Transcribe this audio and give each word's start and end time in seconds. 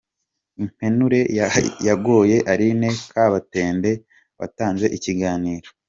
Impenure 0.61 1.19
yagoye 1.87 2.37
Alline 2.51 2.89
Kabatende 3.11 3.91
watanze 4.39 4.85
ikiganiro…. 4.97 5.69